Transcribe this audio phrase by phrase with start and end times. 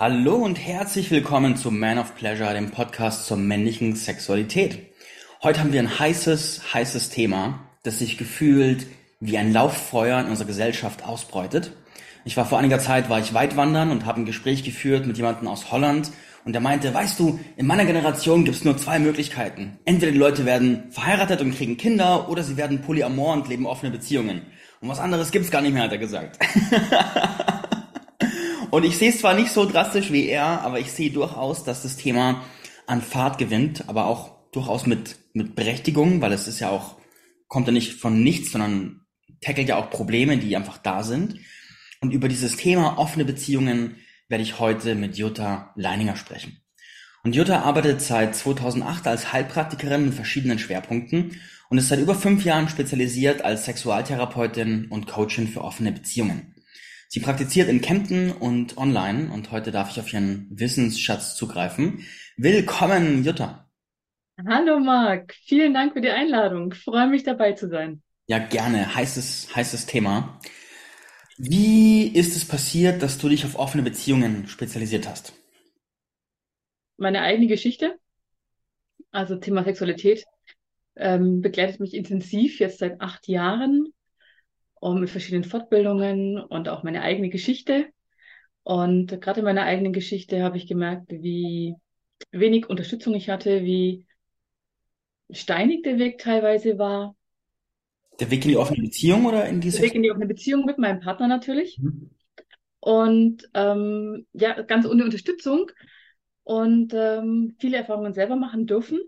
[0.00, 4.92] Hallo und herzlich willkommen zu Man of Pleasure, dem Podcast zur männlichen Sexualität.
[5.42, 8.86] Heute haben wir ein heißes, heißes Thema, das sich gefühlt
[9.18, 11.72] wie ein Lauffeuer in unserer Gesellschaft ausbreitet.
[12.24, 15.16] Ich war vor einiger Zeit, war ich weit wandern und habe ein Gespräch geführt mit
[15.16, 16.12] jemandem aus Holland
[16.44, 19.80] und der meinte, weißt du, in meiner Generation gibt es nur zwei Möglichkeiten.
[19.84, 23.90] Entweder die Leute werden verheiratet und kriegen Kinder oder sie werden polyamor und leben offene
[23.90, 24.42] Beziehungen.
[24.80, 26.38] Und was anderes gibt's gar nicht mehr, hat er gesagt.
[28.70, 31.82] Und ich sehe es zwar nicht so drastisch wie er, aber ich sehe durchaus, dass
[31.82, 32.44] das Thema
[32.86, 36.96] an Fahrt gewinnt, aber auch durchaus mit, mit Berechtigung, weil es ist ja auch,
[37.48, 39.06] kommt ja nicht von nichts, sondern
[39.40, 41.38] tackelt ja auch Probleme, die einfach da sind.
[42.00, 43.96] Und über dieses Thema offene Beziehungen
[44.28, 46.60] werde ich heute mit Jutta Leininger sprechen.
[47.24, 52.44] Und Jutta arbeitet seit 2008 als Heilpraktikerin mit verschiedenen Schwerpunkten und ist seit über fünf
[52.44, 56.54] Jahren spezialisiert als Sexualtherapeutin und Coachin für offene Beziehungen.
[57.10, 62.04] Sie praktiziert in Kempten und online und heute darf ich auf ihren Wissensschatz zugreifen.
[62.36, 63.66] Willkommen, Jutta.
[64.46, 66.70] Hallo Marc, vielen Dank für die Einladung.
[66.74, 68.02] Ich freue mich dabei zu sein.
[68.26, 68.94] Ja, gerne.
[68.94, 70.38] Heißes, heißes Thema.
[71.38, 75.32] Wie ist es passiert, dass du dich auf offene Beziehungen spezialisiert hast?
[76.98, 77.98] Meine eigene Geschichte,
[79.12, 80.26] also Thema Sexualität,
[80.94, 83.94] ähm, begleitet mich intensiv jetzt seit acht Jahren
[84.80, 87.86] und mit verschiedenen Fortbildungen und auch meine eigene Geschichte.
[88.62, 91.74] Und gerade in meiner eigenen Geschichte habe ich gemerkt, wie
[92.30, 94.04] wenig Unterstützung ich hatte, wie
[95.30, 97.14] steinig der Weg teilweise war.
[98.20, 99.78] Der Weg in die offene Beziehung oder in diese?
[99.78, 101.78] Der Weg in die offene Beziehung mit meinem Partner natürlich.
[101.78, 102.10] Mhm.
[102.80, 105.70] Und ähm, ja, ganz ohne Unterstützung
[106.44, 109.00] und ähm, viele Erfahrungen selber machen dürfen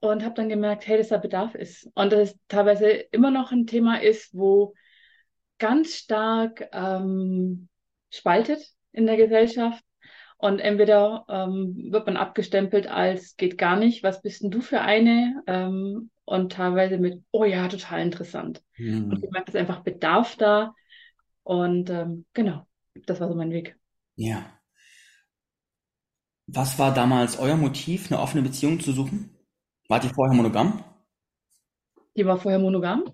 [0.00, 1.88] und habe dann gemerkt, hey, dass da Bedarf ist.
[1.94, 4.74] Und dass es teilweise immer noch ein Thema ist, wo
[5.58, 7.68] ganz stark ähm,
[8.10, 8.60] spaltet
[8.92, 9.84] in der Gesellschaft.
[10.38, 14.80] Und entweder ähm, wird man abgestempelt als geht gar nicht, was bist denn du für
[14.80, 15.42] eine?
[15.46, 18.62] Ähm, und teilweise mit, oh ja, total interessant.
[18.78, 19.10] Mhm.
[19.10, 20.74] Und ich merke, es einfach Bedarf da.
[21.42, 22.66] Und ähm, genau,
[23.06, 23.76] das war so mein Weg.
[24.16, 24.46] Ja.
[26.46, 29.36] Was war damals euer Motiv, eine offene Beziehung zu suchen?
[29.90, 30.84] Wart ihr vorher monogam?
[32.16, 33.12] Die war vorher monogam.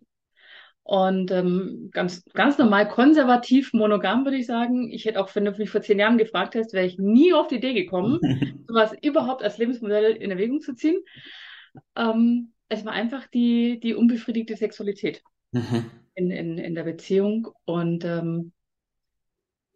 [0.82, 4.92] Und ähm, ganz, ganz normal konservativ monogam, würde ich sagen.
[4.92, 7.48] Ich hätte auch, wenn du mich vor zehn Jahren gefragt hättest, wäre ich nie auf
[7.48, 8.20] die Idee gekommen,
[8.68, 11.02] sowas überhaupt als Lebensmodell in Erwägung zu ziehen.
[11.96, 15.22] Ähm, es war einfach die, die unbefriedigte Sexualität
[15.52, 15.90] mhm.
[16.14, 17.48] in, in, in der Beziehung.
[17.64, 18.52] Und ähm,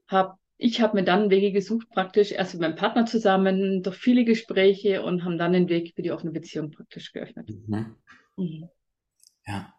[0.06, 4.26] habe ich habe mir dann Wege gesucht, praktisch erst mit meinem Partner zusammen, durch viele
[4.26, 7.48] Gespräche und haben dann den Weg für die offene Beziehung praktisch geöffnet.
[7.48, 7.96] Mhm.
[8.36, 8.68] Mhm.
[9.46, 9.72] Ja.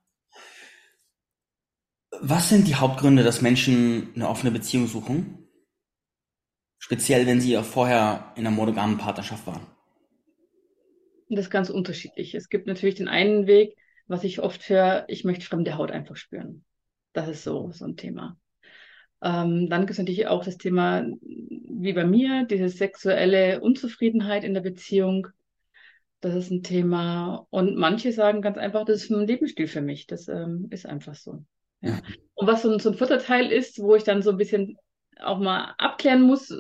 [2.19, 5.47] Was sind die Hauptgründe, dass Menschen eine offene Beziehung suchen?
[6.79, 9.67] Speziell, wenn sie ja vorher in einer monogamen Partnerschaft waren.
[11.29, 12.33] Das ist ganz unterschiedlich.
[12.33, 13.77] Es gibt natürlich den einen Weg,
[14.07, 16.65] was ich oft höre, ich möchte fremde Haut einfach spüren.
[17.13, 18.40] Das ist so, so ein Thema.
[19.23, 24.53] Ähm, dann gibt es natürlich auch das Thema, wie bei mir, diese sexuelle Unzufriedenheit in
[24.53, 25.27] der Beziehung.
[26.21, 27.45] Das ist ein Thema.
[27.49, 30.07] Und manche sagen ganz einfach, das ist ein Lebensstil für mich.
[30.07, 31.43] Das ähm, ist einfach so.
[31.81, 31.99] Ja.
[32.35, 34.77] Und was so ein, so ein vierter Teil ist, wo ich dann so ein bisschen
[35.19, 36.51] auch mal abklären muss,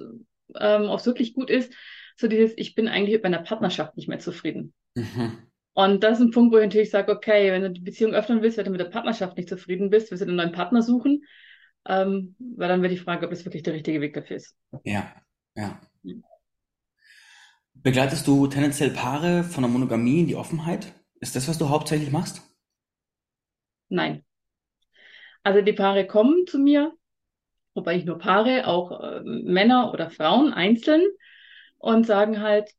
[0.59, 1.73] ähm, ob es wirklich gut ist,
[2.17, 4.73] so dieses, ich bin eigentlich mit meiner Partnerschaft nicht mehr zufrieden.
[4.95, 5.37] Mhm.
[5.73, 8.41] Und das ist ein Punkt, wo ich natürlich sage, okay, wenn du die Beziehung öffnen
[8.41, 11.23] willst, wenn du mit der Partnerschaft nicht zufrieden bist, willst du einen neuen Partner suchen,
[11.85, 14.55] ähm, weil dann wäre die Frage, ob das wirklich der richtige Weg dafür ist.
[14.83, 15.13] Ja,
[15.55, 15.79] ja.
[17.73, 20.93] Begleitest du tendenziell Paare von der Monogamie in die Offenheit?
[21.19, 22.41] Ist das, was du hauptsächlich machst?
[23.89, 24.23] Nein.
[25.43, 26.93] Also die Paare kommen zu mir,
[27.73, 31.03] wobei ich nur Paare, auch äh, Männer oder Frauen einzeln
[31.79, 32.71] und sagen halt,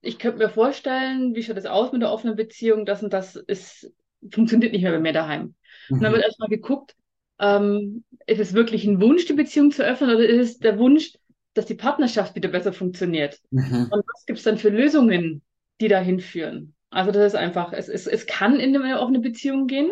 [0.00, 3.34] ich könnte mir vorstellen, wie schaut das aus mit der offenen Beziehung, das und das
[3.34, 3.92] ist,
[4.30, 5.42] funktioniert nicht mehr bei mir daheim.
[5.88, 5.96] Mhm.
[5.96, 6.16] Und dann mhm.
[6.16, 6.94] wird erstmal geguckt,
[7.38, 11.14] ähm, ist es wirklich ein Wunsch, die Beziehung zu öffnen, oder ist es der Wunsch,
[11.54, 13.40] dass die Partnerschaft wieder besser funktioniert?
[13.50, 13.88] Mhm.
[13.90, 15.42] Und was gibt es dann für Lösungen,
[15.80, 16.74] die dahin führen?
[16.90, 19.90] Also das ist einfach, es, es, es kann in eine offene Beziehung gehen.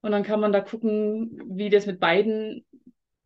[0.00, 2.64] Und dann kann man da gucken, wie das mit beiden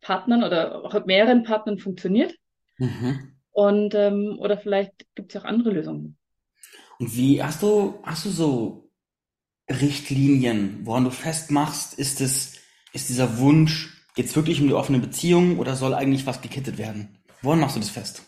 [0.01, 2.35] Partnern oder auch mit mehreren Partnern funktioniert.
[2.77, 3.33] Mhm.
[3.51, 6.17] Und ähm, oder vielleicht gibt es auch andere Lösungen.
[6.99, 8.89] Und wie hast du, hast du so
[9.69, 12.52] Richtlinien, woran du festmachst, ist es
[12.93, 17.17] ist dieser Wunsch jetzt wirklich um die offene Beziehung oder soll eigentlich was gekittet werden?
[17.41, 18.23] Woran machst du das fest?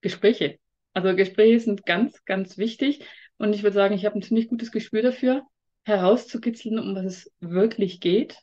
[0.00, 0.58] Gespräche.
[0.94, 3.04] Also Gespräche sind ganz, ganz wichtig.
[3.36, 5.42] Und ich würde sagen, ich habe ein ziemlich gutes Gespür dafür,
[5.84, 8.38] herauszukitzeln, um was es wirklich geht.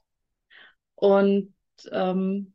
[0.95, 1.53] Und
[1.91, 2.53] ähm,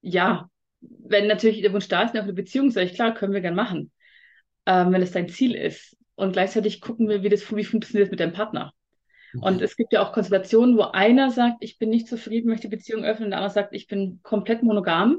[0.00, 0.48] ja,
[0.80, 3.54] wenn natürlich der Wunsch da ist, eine offene Beziehung, sage ich, klar, können wir gern
[3.54, 3.90] machen,
[4.64, 5.96] ähm, wenn es dein Ziel ist.
[6.14, 8.72] Und gleichzeitig gucken wir, wie das, wie funktioniert das mit deinem Partner.
[9.34, 12.76] Und es gibt ja auch Konstellationen, wo einer sagt, ich bin nicht zufrieden, möchte die
[12.76, 15.18] Beziehung öffnen, und der andere sagt, ich bin komplett monogam.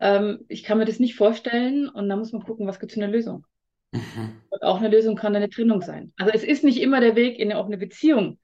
[0.00, 2.98] Ähm, ich kann mir das nicht vorstellen und dann muss man gucken, was gibt es
[2.98, 3.46] für eine Lösung.
[3.92, 4.42] Mhm.
[4.50, 6.12] Und auch eine Lösung kann eine Trennung sein.
[6.16, 8.38] Also es ist nicht immer der Weg in eine offene Beziehung.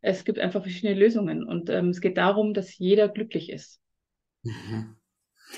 [0.00, 3.80] Es gibt einfach verschiedene Lösungen und ähm, es geht darum, dass jeder glücklich ist
[4.42, 4.96] mhm.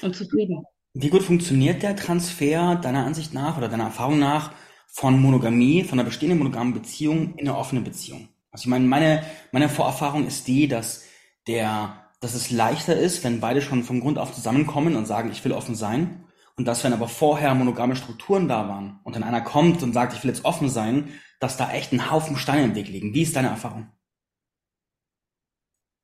[0.00, 0.64] und zufrieden.
[0.94, 4.52] Wie gut funktioniert der Transfer deiner Ansicht nach oder deiner Erfahrung nach
[4.86, 8.28] von Monogamie, von einer bestehenden monogamen Beziehung in eine offene Beziehung?
[8.52, 11.06] Also ich meine, meine, meine Vorerfahrung ist die, dass
[11.46, 15.44] der, dass es leichter ist, wenn beide schon vom Grund auf zusammenkommen und sagen, ich
[15.44, 16.24] will offen sein.
[16.56, 20.12] Und dass wenn aber vorher monogame Strukturen da waren und dann einer kommt und sagt,
[20.12, 21.08] ich will jetzt offen sein,
[21.38, 23.14] dass da echt ein Haufen Steine im Weg liegen.
[23.14, 23.90] Wie ist deine Erfahrung?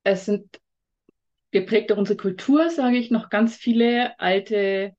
[0.03, 0.59] Es sind
[1.51, 4.95] geprägt durch unsere Kultur, sage ich, noch ganz viele alte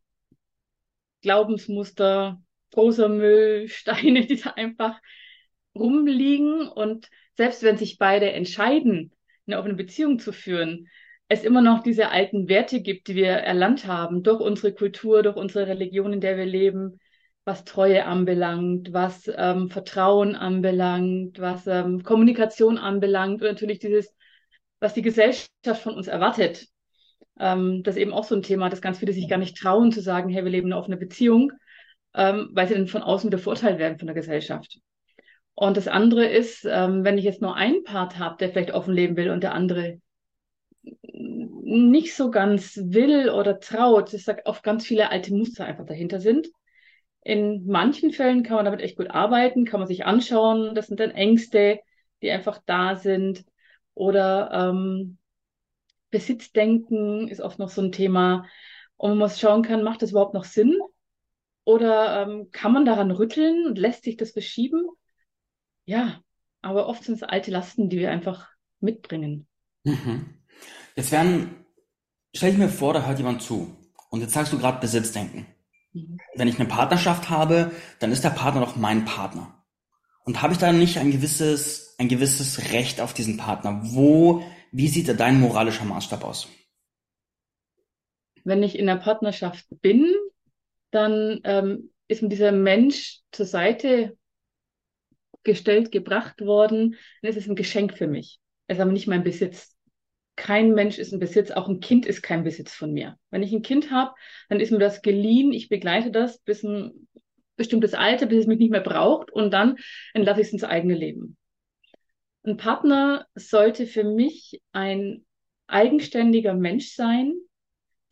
[1.22, 2.40] Glaubensmuster,
[2.72, 5.00] großer Müll, Steine, die da einfach
[5.74, 9.12] rumliegen und selbst wenn sich beide entscheiden,
[9.46, 10.88] eine offene Beziehung zu führen,
[11.28, 15.36] es immer noch diese alten Werte gibt, die wir erlernt haben durch unsere Kultur, durch
[15.36, 16.98] unsere Religion, in der wir leben,
[17.44, 24.12] was Treue anbelangt, was ähm, Vertrauen anbelangt, was ähm, Kommunikation anbelangt und natürlich dieses,
[24.80, 25.48] was die Gesellschaft
[25.80, 26.66] von uns erwartet.
[27.38, 29.92] Ähm, das ist eben auch so ein Thema, dass ganz viele sich gar nicht trauen
[29.92, 31.52] zu sagen, hey, wir leben eine offene Beziehung,
[32.14, 34.80] ähm, weil sie dann von außen wieder verurteilt werden von der Gesellschaft.
[35.60, 38.94] Und das andere ist, ähm, wenn ich jetzt nur einen Part habe, der vielleicht offen
[38.94, 40.00] leben will und der andere
[41.02, 46.20] nicht so ganz will oder traut, ich sage, oft ganz viele alte Muster einfach dahinter
[46.20, 46.46] sind.
[47.24, 50.76] In manchen Fällen kann man damit echt gut arbeiten, kann man sich anschauen.
[50.76, 51.80] Das sind dann Ängste,
[52.22, 53.44] die einfach da sind.
[53.94, 55.18] Oder ähm,
[56.10, 58.46] Besitzdenken ist oft noch so ein Thema.
[58.96, 60.78] Und man muss schauen kann, macht das überhaupt noch Sinn?
[61.64, 64.88] Oder ähm, kann man daran rütteln und lässt sich das verschieben?
[65.88, 66.20] Ja,
[66.60, 69.46] aber oft sind es alte Lasten, die wir einfach mitbringen.
[69.84, 70.26] Mhm.
[70.94, 71.64] Jetzt werden,
[72.36, 73.74] stell ich mir vor, da hört jemand zu.
[74.10, 75.46] Und jetzt sagst du gerade Besitzdenken.
[75.94, 76.18] Mhm.
[76.34, 77.70] Wenn ich eine Partnerschaft habe,
[78.00, 79.64] dann ist der Partner doch mein Partner.
[80.26, 83.80] Und habe ich da nicht ein gewisses, ein gewisses Recht auf diesen Partner?
[83.82, 86.48] Wo, wie sieht da dein moralischer Maßstab aus?
[88.44, 90.14] Wenn ich in einer Partnerschaft bin,
[90.90, 94.18] dann ähm, ist mir dieser Mensch zur Seite
[95.44, 98.38] gestellt, gebracht worden, ist es ein Geschenk für mich.
[98.66, 99.74] Es ist aber nicht mein Besitz.
[100.36, 103.16] Kein Mensch ist ein Besitz, auch ein Kind ist kein Besitz von mir.
[103.30, 104.14] Wenn ich ein Kind habe,
[104.48, 107.08] dann ist mir das geliehen, ich begleite das bis ein
[107.56, 109.76] bestimmtes Alter, bis es mich nicht mehr braucht und dann
[110.14, 111.36] entlasse ich es ins eigene Leben.
[112.44, 115.26] Ein Partner sollte für mich ein
[115.66, 117.34] eigenständiger Mensch sein,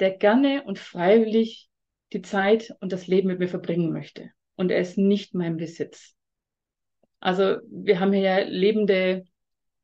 [0.01, 1.71] der gerne und freiwillig
[2.13, 4.31] die Zeit und das Leben mit mir verbringen möchte.
[4.57, 6.16] Und er ist nicht mein Besitz.
[7.27, 9.25] Also wir haben hier ja lebende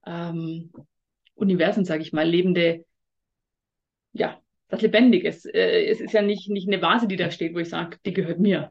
[0.06, 0.70] ähm,
[1.34, 2.84] Universen, sage ich mal, lebende,
[4.12, 5.44] ja, was Lebendiges.
[5.46, 8.12] Äh, es ist ja nicht, nicht eine Vase, die da steht, wo ich sage, die
[8.12, 8.70] gehört mir.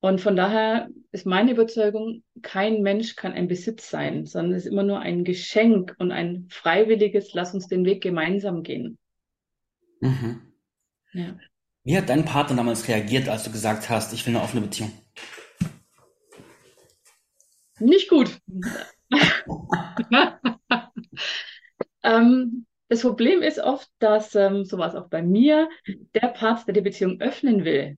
[0.00, 4.70] Und von daher ist meine Überzeugung, kein Mensch kann ein Besitz sein, sondern es ist
[4.70, 8.98] immer nur ein Geschenk und ein freiwilliges, lass uns den Weg gemeinsam gehen.
[10.00, 10.42] Mhm.
[11.14, 11.38] Ja.
[11.84, 14.92] Wie hat dein Partner damals reagiert, als du gesagt hast, ich will eine offene Beziehung?
[17.78, 18.38] Nicht gut.
[22.02, 25.68] ähm, das Problem ist oft, dass, ähm, so war es auch bei mir,
[26.14, 27.96] der Part, der die Beziehung öffnen will,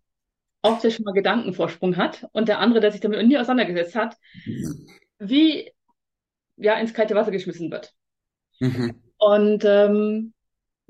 [0.63, 4.17] oft ja schon mal Gedankenvorsprung hat und der andere, der sich damit nie auseinandergesetzt hat,
[5.19, 5.71] wie
[6.57, 7.93] ja ins kalte Wasser geschmissen wird.
[8.61, 9.01] Mhm.
[9.19, 10.33] Und ähm,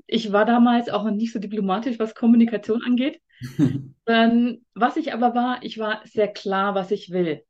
[0.07, 3.21] ich war damals auch noch nicht so diplomatisch, was Kommunikation angeht.
[4.07, 7.43] ähm, was ich aber war, ich war sehr klar, was ich will.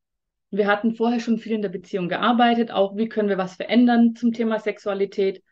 [0.51, 4.15] Wir hatten vorher schon viel in der Beziehung gearbeitet, auch wie können wir was verändern
[4.15, 5.43] zum Thema Sexualität.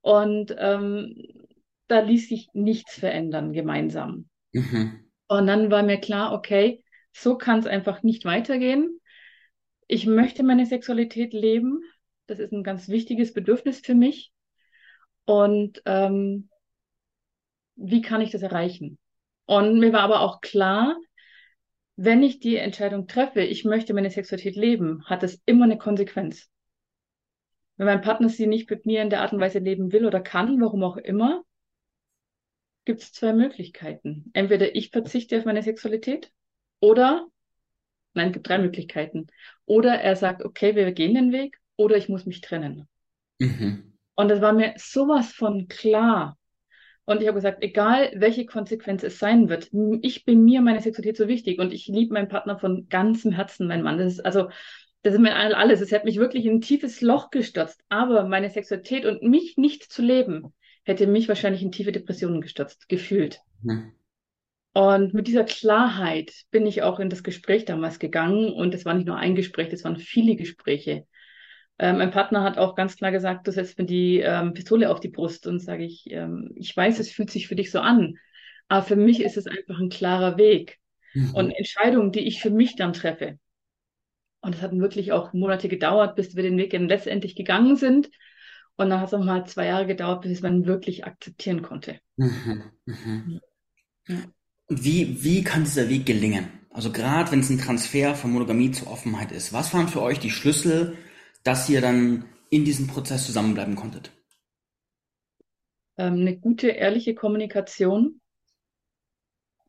[0.00, 1.16] Und ähm,
[1.88, 4.28] da ließ sich nichts verändern gemeinsam.
[4.52, 5.04] Mhm.
[5.28, 9.00] Und dann war mir klar, okay, so kann es einfach nicht weitergehen.
[9.86, 11.80] Ich möchte meine Sexualität leben.
[12.26, 14.32] Das ist ein ganz wichtiges Bedürfnis für mich.
[15.24, 16.48] Und ähm,
[17.76, 18.98] wie kann ich das erreichen?
[19.46, 20.96] Und mir war aber auch klar,
[21.96, 26.48] wenn ich die Entscheidung treffe, ich möchte meine Sexualität leben, hat das immer eine Konsequenz.
[27.76, 30.20] Wenn mein Partner sie nicht mit mir in der Art und Weise leben will oder
[30.20, 31.44] kann, warum auch immer,
[32.84, 34.30] gibt es zwei Möglichkeiten.
[34.32, 36.30] Entweder ich verzichte auf meine Sexualität
[36.80, 37.26] oder,
[38.14, 39.28] nein, es gibt drei Möglichkeiten.
[39.64, 42.88] Oder er sagt, okay, wir gehen den Weg oder ich muss mich trennen.
[43.38, 43.92] Mhm.
[44.14, 46.38] Und das war mir sowas von klar.
[47.04, 49.70] Und ich habe gesagt, egal welche Konsequenz es sein wird,
[50.02, 53.66] ich bin mir meine Sexualität so wichtig und ich liebe meinen Partner von ganzem Herzen,
[53.66, 53.98] mein Mann.
[53.98, 54.48] Das ist also,
[55.02, 55.80] das ist mir alles.
[55.80, 57.82] Es hat mich wirklich in ein tiefes Loch gestürzt.
[57.88, 60.54] Aber meine Sexualität und mich nicht zu leben,
[60.84, 63.40] hätte mich wahrscheinlich in tiefe Depressionen gestürzt, gefühlt.
[63.62, 63.92] Mhm.
[64.74, 68.52] Und mit dieser Klarheit bin ich auch in das Gespräch damals gegangen.
[68.52, 71.06] Und es war nicht nur ein Gespräch, es waren viele Gespräche.
[71.82, 75.00] Ähm, mein Partner hat auch ganz klar gesagt, du setzt mir die ähm, Pistole auf
[75.00, 78.18] die Brust und sage ich, ähm, ich weiß, es fühlt sich für dich so an,
[78.68, 80.78] aber für mich ist es einfach ein klarer Weg
[81.12, 81.34] mhm.
[81.34, 83.36] und Entscheidungen, die ich für mich dann treffe.
[84.42, 88.10] Und es hat wirklich auch Monate gedauert, bis wir den Weg dann letztendlich gegangen sind.
[88.76, 91.98] Und dann hat es nochmal zwei Jahre gedauert, bis man wirklich akzeptieren konnte.
[92.16, 92.62] Mhm.
[92.86, 93.40] Mhm.
[94.06, 94.16] Ja.
[94.68, 96.48] Wie, wie kann dieser Weg gelingen?
[96.70, 100.20] Also gerade wenn es ein Transfer von Monogamie zur Offenheit ist, was waren für euch
[100.20, 100.96] die Schlüssel,
[101.44, 104.10] dass ihr dann in diesem Prozess zusammenbleiben konntet?
[105.96, 108.20] Ähm, eine gute, ehrliche Kommunikation.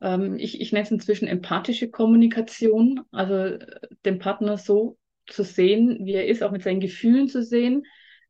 [0.02, 3.60] Ähm, ich ich nenne es inzwischen empathische Kommunikation, also äh,
[4.06, 7.86] den Partner so zu sehen, wie er ist, auch mit seinen Gefühlen zu sehen,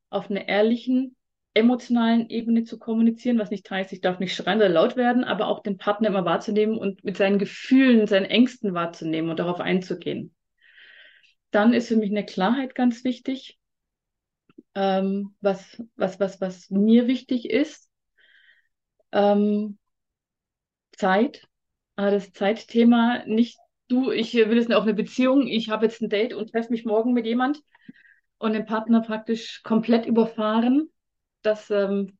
[0.09, 1.15] auf einer ehrlichen,
[1.55, 5.47] emotionalen Ebene zu kommunizieren, was nicht heißt, ich darf nicht schreien oder laut werden, aber
[5.47, 10.33] auch den Partner immer wahrzunehmen und mit seinen Gefühlen, seinen Ängsten wahrzunehmen und darauf einzugehen.
[11.53, 13.60] Dann ist für mich eine Klarheit ganz wichtig,
[14.74, 17.91] ähm, was, was, was, was mir wichtig ist.
[19.12, 19.77] Ähm,
[20.93, 21.48] Zeit,
[21.95, 26.10] ah, das Zeitthema, nicht du, ich will jetzt auf eine Beziehung, ich habe jetzt ein
[26.10, 27.62] Date und treffe mich morgen mit jemand
[28.39, 30.89] und den Partner praktisch komplett überfahren.
[31.43, 32.17] Das ähm,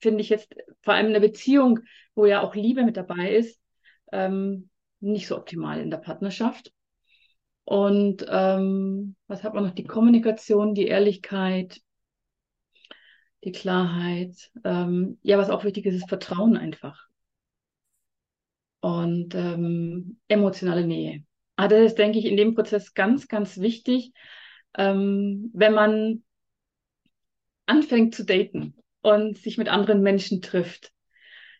[0.00, 1.80] finde ich jetzt vor allem in einer Beziehung,
[2.14, 3.60] wo ja auch Liebe mit dabei ist,
[4.10, 4.70] ähm,
[5.00, 6.72] nicht so optimal in der Partnerschaft.
[7.64, 9.74] Und ähm, was hat man noch?
[9.74, 11.80] Die Kommunikation, die Ehrlichkeit,
[13.44, 14.50] die Klarheit.
[14.64, 17.08] Ähm, ja, was auch wichtig ist, ist Vertrauen einfach.
[18.80, 21.24] Und ähm, emotionale Nähe.
[21.56, 24.12] Ah, das ist, denke ich, in dem Prozess ganz, ganz wichtig,
[24.78, 26.22] ähm, wenn man
[27.66, 30.92] anfängt zu daten und sich mit anderen Menschen trifft,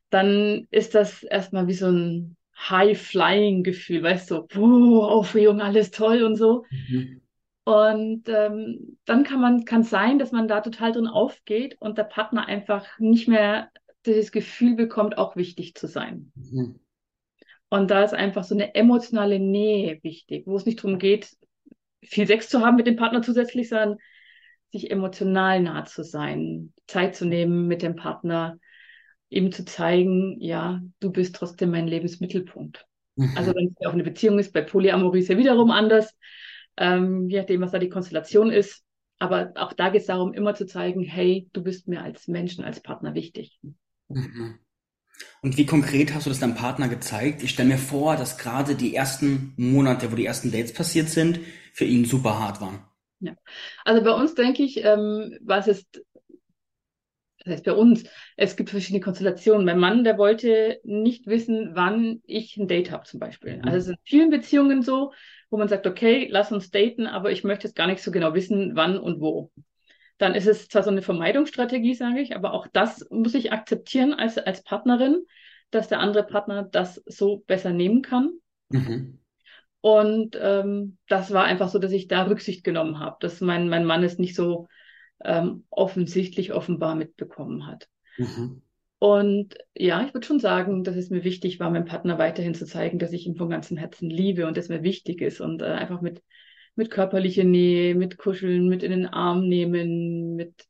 [0.08, 2.36] dann ist das erstmal wie so ein
[2.68, 6.64] High-Flying-Gefühl, weißt du, so, Aufregung, alles toll und so.
[6.70, 7.20] Mhm.
[7.64, 12.04] Und ähm, dann kann man, kann sein, dass man da total drin aufgeht und der
[12.04, 13.70] Partner einfach nicht mehr
[14.06, 16.32] dieses Gefühl bekommt, auch wichtig zu sein.
[16.34, 16.80] Mhm.
[17.68, 21.30] Und da ist einfach so eine emotionale Nähe wichtig, wo es nicht darum geht,
[22.02, 23.98] viel Sex zu haben mit dem Partner zusätzlich, sondern
[24.72, 28.58] sich emotional nah zu sein, Zeit zu nehmen mit dem Partner,
[29.30, 32.86] ihm zu zeigen, ja, du bist trotzdem mein Lebensmittelpunkt.
[33.16, 33.32] Mhm.
[33.36, 36.14] Also wenn es auf eine Beziehung ist, bei Polyamorie ist ja wiederum anders,
[36.76, 38.84] ähm, je nachdem, was da die Konstellation ist.
[39.18, 42.64] Aber auch da geht es darum, immer zu zeigen, hey, du bist mir als Menschen,
[42.64, 43.60] als Partner wichtig.
[44.08, 44.58] Mhm.
[45.42, 47.42] Und wie konkret hast du das deinem Partner gezeigt?
[47.42, 51.40] Ich stelle mir vor, dass gerade die ersten Monate, wo die ersten Dates passiert sind,
[51.72, 52.84] für ihn super hart waren.
[53.20, 53.34] Ja,
[53.84, 56.02] also bei uns denke ich, ähm, was ist das
[57.50, 58.04] heißt bei uns,
[58.36, 59.64] es gibt verschiedene Konstellationen.
[59.64, 63.58] Mein Mann, der wollte nicht wissen, wann ich ein Date habe zum Beispiel.
[63.58, 63.64] Mhm.
[63.64, 65.12] Also es sind vielen Beziehungen so,
[65.50, 68.34] wo man sagt, okay, lass uns daten, aber ich möchte jetzt gar nicht so genau
[68.34, 69.50] wissen, wann und wo.
[70.18, 74.12] Dann ist es zwar so eine Vermeidungsstrategie, sage ich, aber auch das muss ich akzeptieren
[74.12, 75.24] als, als Partnerin,
[75.70, 78.32] dass der andere Partner das so besser nehmen kann.
[78.68, 79.18] Mhm.
[79.80, 83.86] Und ähm, das war einfach so, dass ich da Rücksicht genommen habe, dass mein, mein
[83.86, 84.68] Mann es nicht so
[85.24, 87.88] ähm, offensichtlich offenbar mitbekommen hat.
[88.18, 88.62] Mhm.
[88.98, 92.66] Und ja, ich würde schon sagen, dass es mir wichtig war, meinem Partner weiterhin zu
[92.66, 95.66] zeigen, dass ich ihn von ganzem Herzen liebe und dass mir wichtig ist und äh,
[95.66, 96.22] einfach mit,
[96.74, 100.66] mit körperlicher Nähe, mit Kuscheln, mit in den Arm nehmen, mit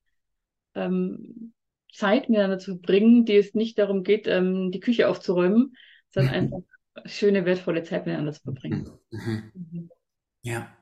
[0.77, 1.53] ähm,
[1.93, 5.77] Zeit miteinander zu bringen, die es nicht darum geht, ähm, die Küche aufzuräumen,
[6.11, 6.61] sondern einfach
[7.07, 8.91] schöne, wertvolle Zeit miteinander zu verbringen.
[9.11, 9.53] Mhm.
[9.55, 9.91] Mhm.
[10.43, 10.77] Ja.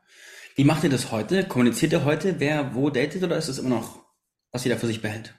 [0.59, 1.47] Wie macht ihr das heute?
[1.47, 4.05] Kommuniziert ihr heute, wer wo datet oder ist es immer noch,
[4.51, 5.33] was jeder für sich behält?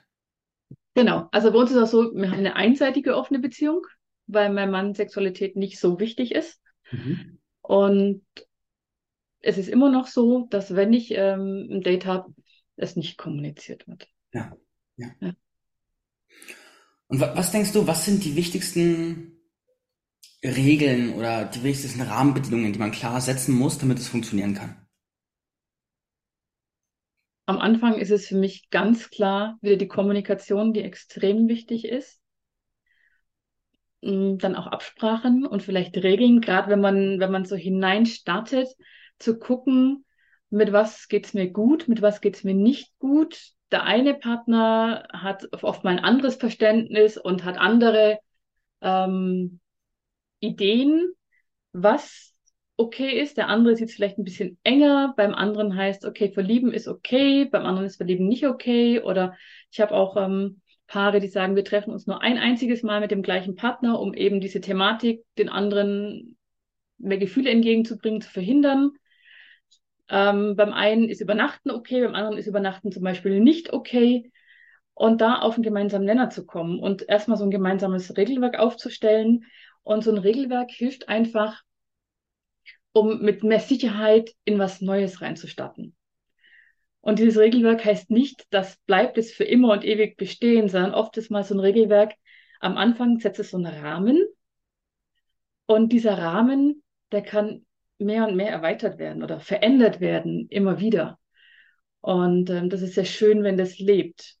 [0.94, 1.28] Genau.
[1.30, 3.86] Also bei uns ist es so, wir haben eine einseitige offene Beziehung,
[4.28, 6.62] weil mein Mann Sexualität nicht so wichtig ist.
[6.90, 7.38] Mhm.
[7.60, 8.22] Und
[9.40, 12.32] es ist immer noch so, dass wenn ich ähm, ein Date habe,
[12.76, 14.08] es nicht kommuniziert wird.
[14.32, 14.56] Ja.
[14.96, 15.08] ja.
[15.20, 15.34] ja.
[17.08, 19.38] Und was denkst du, was sind die wichtigsten
[20.42, 24.79] Regeln oder die wichtigsten Rahmenbedingungen, die man klar setzen muss, damit es funktionieren kann?
[27.50, 32.20] Am Anfang ist es für mich ganz klar wieder die Kommunikation, die extrem wichtig ist.
[34.02, 38.68] Mm, dann auch Absprachen und vielleicht Regeln, gerade wenn man, wenn man so hineinstartet,
[39.18, 40.04] zu gucken,
[40.50, 43.36] mit was geht es mir gut, mit was geht es mir nicht gut,
[43.72, 48.20] der eine Partner hat oft mal ein anderes Verständnis und hat andere
[48.80, 49.58] ähm,
[50.38, 51.12] Ideen,
[51.72, 52.32] was
[52.80, 53.36] okay ist.
[53.36, 55.12] Der andere sieht es vielleicht ein bisschen enger.
[55.16, 57.44] Beim anderen heißt, okay, verlieben ist okay.
[57.44, 59.00] Beim anderen ist verlieben nicht okay.
[59.00, 59.36] Oder
[59.70, 63.10] ich habe auch ähm, Paare, die sagen, wir treffen uns nur ein einziges Mal mit
[63.10, 66.36] dem gleichen Partner, um eben diese Thematik den anderen
[66.98, 68.92] mehr Gefühle entgegenzubringen, zu verhindern.
[70.08, 74.32] Ähm, beim einen ist Übernachten okay, beim anderen ist Übernachten zum Beispiel nicht okay.
[74.94, 79.44] Und da auf einen gemeinsamen Nenner zu kommen und erstmal so ein gemeinsames Regelwerk aufzustellen.
[79.82, 81.62] Und so ein Regelwerk hilft einfach,
[82.92, 85.94] um mit mehr Sicherheit in was Neues reinzustarten.
[87.00, 91.16] Und dieses Regelwerk heißt nicht, das bleibt es für immer und ewig bestehen, sondern oft
[91.16, 92.14] ist mal so ein Regelwerk,
[92.60, 94.22] am Anfang setzt es so einen Rahmen.
[95.66, 97.64] Und dieser Rahmen, der kann
[97.98, 101.18] mehr und mehr erweitert werden oder verändert werden, immer wieder.
[102.00, 104.36] Und ähm, das ist sehr schön, wenn das lebt.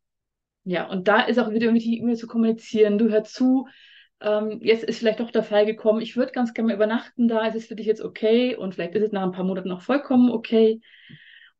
[0.64, 2.98] Ja, und da ist auch wieder irgendwie immer zu kommunizieren.
[2.98, 3.66] Du hör zu,
[4.20, 7.46] ähm, jetzt ist vielleicht doch der Fall gekommen, ich würde ganz gerne mal übernachten da,
[7.46, 8.54] ist es für dich jetzt okay?
[8.54, 10.80] Und vielleicht ist es nach ein paar Monaten noch vollkommen okay.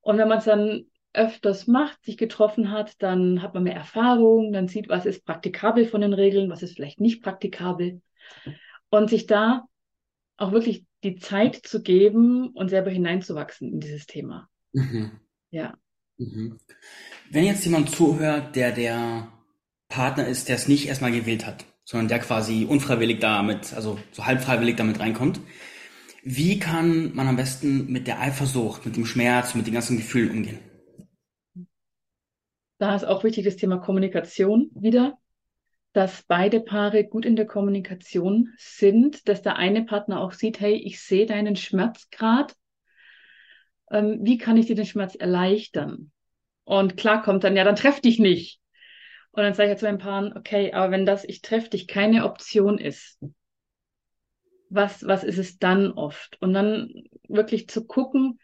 [0.00, 4.52] Und wenn man es dann öfters macht, sich getroffen hat, dann hat man mehr Erfahrung,
[4.52, 8.00] dann sieht, was ist praktikabel von den Regeln, was ist vielleicht nicht praktikabel.
[8.90, 9.66] Und sich da
[10.36, 14.48] auch wirklich die Zeit zu geben und selber hineinzuwachsen in dieses Thema.
[14.72, 15.12] Mhm.
[15.50, 15.74] Ja.
[16.18, 16.58] Mhm.
[17.30, 19.32] Wenn jetzt jemand zuhört, der der
[19.88, 24.24] Partner ist, der es nicht erstmal gewählt hat, sondern der quasi unfreiwillig damit, also so
[24.24, 25.40] halbfreiwillig damit reinkommt,
[26.22, 30.30] wie kann man am besten mit der Eifersucht, mit dem Schmerz, mit den ganzen Gefühlen
[30.30, 30.58] umgehen?
[32.78, 35.18] Da ist auch wichtig das Thema Kommunikation wieder
[35.92, 40.74] dass beide Paare gut in der Kommunikation sind, dass der eine Partner auch sieht, hey,
[40.74, 42.54] ich sehe deinen Schmerzgrad.
[43.90, 46.12] Ähm, wie kann ich dir den Schmerz erleichtern?
[46.62, 48.59] Und klar kommt dann, ja, dann treff dich nicht.
[49.32, 51.86] Und dann sage ich ja zu meinen Paaren, okay, aber wenn das ich treff dich
[51.86, 53.18] keine Option ist,
[54.68, 56.40] was, was ist es dann oft?
[56.40, 58.38] Und dann wirklich zu gucken,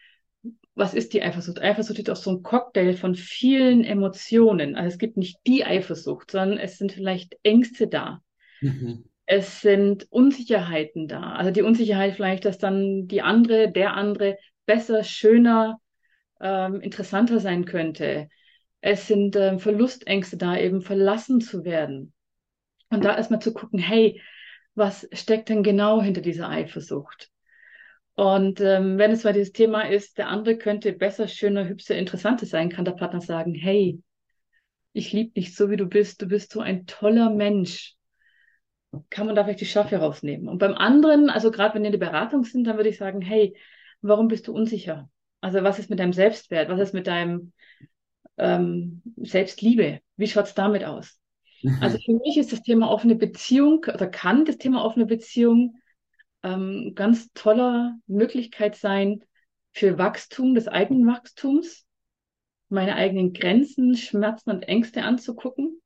[0.75, 1.61] was ist die Eifersucht?
[1.61, 4.77] Eifersucht ist auch so ein Cocktail von vielen Emotionen.
[4.77, 8.21] Also es gibt nicht die Eifersucht, sondern es sind vielleicht Ängste da.
[8.61, 9.05] Mhm.
[9.25, 11.33] Es sind Unsicherheiten da.
[11.33, 15.81] Also die Unsicherheit vielleicht, dass dann die andere, der andere besser, schöner,
[16.41, 18.29] ähm, interessanter sein könnte.
[18.89, 22.13] Es sind ähm, Verlustängste da, eben verlassen zu werden.
[22.89, 24.23] Und da erstmal zu gucken, hey,
[24.77, 27.29] was steckt denn genau hinter dieser Eifersucht?
[28.15, 32.47] Und ähm, wenn es mal dieses Thema ist, der andere könnte besser, schöner, hübscher, interessanter
[32.47, 34.01] sein, kann der Partner sagen, hey,
[34.93, 37.97] ich liebe dich so, wie du bist, du bist so ein toller Mensch.
[39.11, 40.47] Kann man da vielleicht die Schafe rausnehmen?
[40.47, 43.21] Und beim anderen, also gerade wenn wir in der Beratung sind, dann würde ich sagen,
[43.21, 43.57] hey,
[44.01, 45.11] warum bist du unsicher?
[45.41, 46.69] Also was ist mit deinem Selbstwert?
[46.69, 47.53] Was ist mit deinem
[48.39, 50.01] ähm, Selbstliebe?
[50.17, 51.19] Wie schaut's damit aus?
[51.63, 51.79] Mhm.
[51.81, 55.79] Also für mich ist das Thema offene Beziehung oder kann das Thema offene Beziehung
[56.43, 59.25] ähm, ganz toller Möglichkeit sein
[59.73, 61.85] für Wachstum, des eigenen Wachstums,
[62.69, 65.81] meine eigenen Grenzen, Schmerzen und Ängste anzugucken,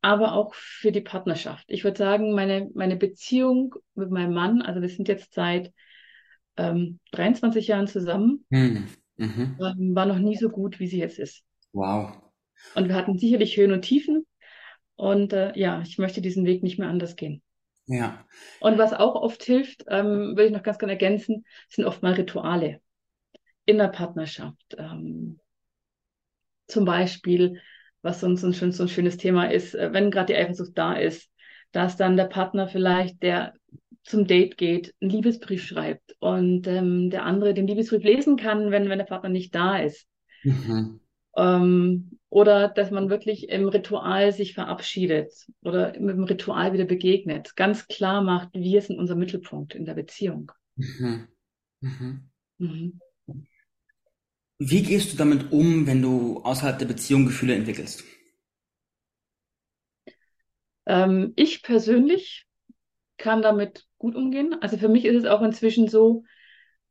[0.00, 1.64] aber auch für die Partnerschaft.
[1.68, 5.72] Ich würde sagen, meine, meine Beziehung mit meinem Mann, also wir sind jetzt seit
[6.56, 8.86] ähm, 23 Jahren zusammen, hm.
[9.16, 9.56] mhm.
[9.60, 11.44] ähm, war noch nie so gut, wie sie jetzt ist.
[11.78, 12.12] Wow.
[12.74, 14.26] Und wir hatten sicherlich Höhen und Tiefen.
[14.96, 17.40] Und äh, ja, ich möchte diesen Weg nicht mehr anders gehen.
[17.86, 18.26] Ja.
[18.58, 22.14] Und was auch oft hilft, ähm, würde ich noch ganz gerne ergänzen, sind oft mal
[22.14, 22.80] Rituale
[23.64, 24.76] in der Partnerschaft.
[24.76, 25.38] Ähm,
[26.66, 27.60] zum Beispiel,
[28.02, 31.30] was sonst ein, so ein schönes Thema ist, äh, wenn gerade die Eifersucht da ist,
[31.70, 33.54] dass dann der Partner vielleicht, der
[34.02, 38.88] zum Date geht, einen Liebesbrief schreibt und ähm, der andere den Liebesbrief lesen kann, wenn,
[38.88, 40.08] wenn der Partner nicht da ist.
[40.42, 41.00] Mhm.
[41.36, 47.56] Ähm, oder dass man wirklich im Ritual sich verabschiedet oder mit dem Ritual wieder begegnet,
[47.56, 50.52] ganz klar macht, wir sind unser Mittelpunkt in der Beziehung.
[50.76, 51.28] Mhm.
[51.80, 52.30] Mhm.
[52.58, 53.00] Mhm.
[54.60, 58.02] Wie gehst du damit um, wenn du außerhalb der Beziehung Gefühle entwickelst?
[60.86, 62.46] Ähm, ich persönlich
[63.18, 64.56] kann damit gut umgehen.
[64.60, 66.24] Also für mich ist es auch inzwischen so,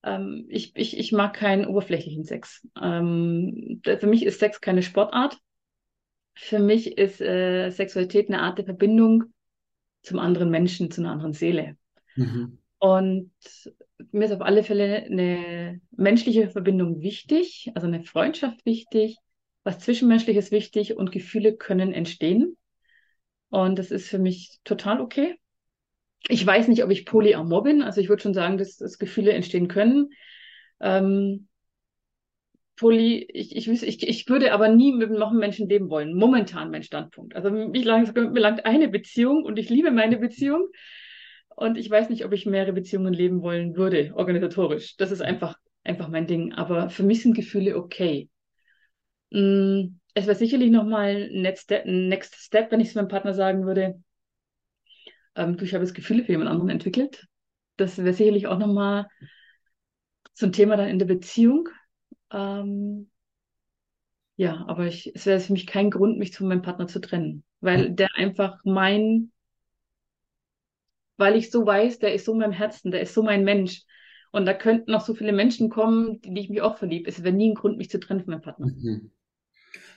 [0.07, 2.65] ähm, ich, ich, ich mag keinen oberflächlichen Sex.
[2.81, 5.37] Ähm, für mich ist Sex keine Sportart.
[6.33, 9.25] Für mich ist äh, Sexualität eine Art der Verbindung
[10.03, 11.77] zum anderen Menschen, zu einer anderen Seele.
[12.15, 12.59] Mhm.
[12.79, 13.31] Und
[14.11, 19.17] mir ist auf alle Fälle eine menschliche Verbindung wichtig, also eine Freundschaft wichtig,
[19.63, 22.55] was Zwischenmenschliches wichtig und Gefühle können entstehen.
[23.49, 25.39] Und das ist für mich total okay.
[26.29, 27.81] Ich weiß nicht, ob ich polyamor bin.
[27.81, 30.09] Also ich würde schon sagen, dass, dass Gefühle entstehen können.
[30.79, 31.47] Ähm,
[32.77, 36.13] Poli, ich, ich, ich, ich würde aber nie mit noch einem Menschen leben wollen.
[36.13, 37.35] Momentan mein Standpunkt.
[37.35, 38.15] Also mich langt,
[38.65, 40.67] eine Beziehung und ich liebe meine Beziehung.
[41.49, 44.95] Und ich weiß nicht, ob ich mehrere Beziehungen leben wollen würde, organisatorisch.
[44.97, 46.53] Das ist einfach, einfach mein Ding.
[46.53, 48.29] Aber für mich sind Gefühle okay.
[49.31, 51.41] Mm, es wäre sicherlich nochmal ein
[52.09, 53.99] Next Step, wenn ich es meinem Partner sagen würde.
[55.37, 57.27] Ähm, ich habe jetzt Gefühle für jemand anderen entwickelt.
[57.77, 59.07] Das wäre sicherlich auch nochmal
[60.33, 61.69] so ein Thema dann in der Beziehung.
[62.31, 63.09] Ähm,
[64.35, 67.43] ja, aber ich, es wäre für mich kein Grund, mich von meinem Partner zu trennen,
[67.59, 69.31] weil der einfach mein,
[71.17, 73.83] weil ich so weiß, der ist so mein Herzen, der ist so mein Mensch.
[74.31, 77.09] Und da könnten noch so viele Menschen kommen, die, die ich mich auch verliebe.
[77.09, 78.67] Es wäre nie ein Grund, mich zu trennen von meinem Partner.
[78.67, 79.11] Mhm.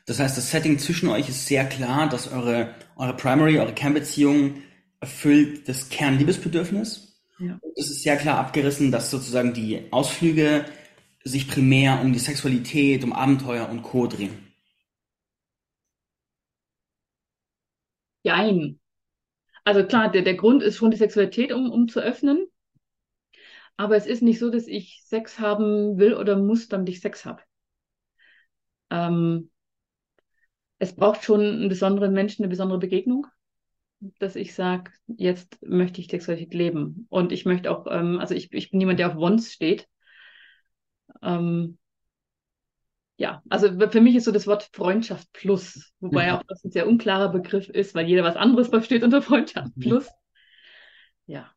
[0.06, 4.62] Das heißt, das Setting zwischen euch ist sehr klar, dass eure, eure Primary, eure Kernbeziehung
[5.00, 7.20] erfüllt das Kernliebesbedürfnis.
[7.38, 7.58] Ja.
[7.76, 10.66] Es ist sehr klar abgerissen, dass sozusagen die Ausflüge
[11.24, 14.06] sich primär um die Sexualität, um Abenteuer und Co.
[14.06, 14.52] drehen.
[18.22, 18.78] Jein.
[19.64, 22.46] Also klar, der, der Grund ist schon die Sexualität, um, um zu öffnen.
[23.76, 27.24] Aber es ist nicht so, dass ich Sex haben will oder muss, damit ich Sex
[27.24, 27.42] habe.
[28.90, 29.50] Ähm,
[30.78, 33.26] es braucht schon einen besonderen Menschen, eine besondere Begegnung,
[34.00, 37.06] dass ich sage, jetzt möchte ich Sexualität leben.
[37.10, 39.86] Und ich möchte auch, ähm, also ich, ich bin jemand, der auf Wons steht.
[41.22, 41.78] Ähm,
[43.16, 46.32] ja, also für mich ist so das Wort Freundschaft plus, wobei mhm.
[46.32, 49.80] auch das ein sehr unklarer Begriff ist, weil jeder was anderes versteht unter Freundschaft mhm.
[49.80, 50.08] plus.
[51.26, 51.50] Ja,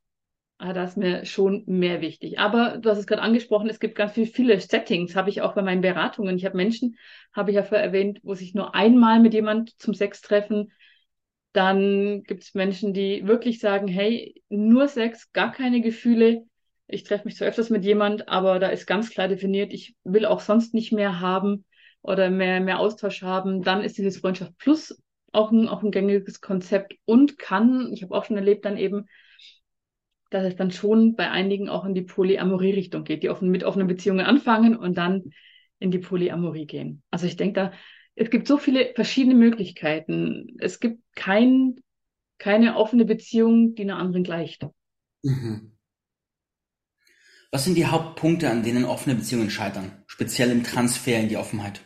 [0.58, 2.38] aber das ist mir schon mehr wichtig.
[2.38, 5.56] Aber du hast es gerade angesprochen, es gibt ganz viel, viele Settings, habe ich auch
[5.56, 6.36] bei meinen Beratungen.
[6.36, 6.98] Ich habe Menschen,
[7.32, 10.72] habe ich ja vorher erwähnt, wo sich nur einmal mit jemand zum Sex treffen.
[11.54, 16.44] Dann gibt es Menschen, die wirklich sagen, hey, nur Sex, gar keine Gefühle,
[16.88, 20.26] ich treffe mich zwar öfters mit jemand, aber da ist ganz klar definiert, ich will
[20.26, 21.66] auch sonst nicht mehr haben
[22.02, 25.00] oder mehr, mehr Austausch haben, dann ist dieses Freundschaft Plus
[25.32, 29.08] auch ein, auch ein gängiges Konzept und kann, ich habe auch schon erlebt dann eben,
[30.30, 33.88] dass es dann schon bei einigen auch in die Polyamorie-Richtung geht, die offen, mit offenen
[33.88, 35.24] Beziehungen anfangen und dann
[35.80, 37.04] in die Polyamorie gehen.
[37.12, 37.72] Also ich denke da,
[38.16, 40.56] es gibt so viele verschiedene Möglichkeiten.
[40.60, 41.82] Es gibt kein,
[42.38, 44.68] keine offene Beziehung, die einer anderen gleicht.
[45.24, 45.72] Mhm.
[47.52, 51.82] Was sind die Hauptpunkte, an denen offene Beziehungen scheitern, speziell im Transfer in die Offenheit?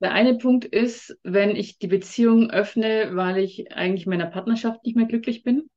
[0.00, 4.96] Der eine Punkt ist, wenn ich die Beziehung öffne, weil ich eigentlich meiner Partnerschaft nicht
[4.96, 5.70] mehr glücklich bin.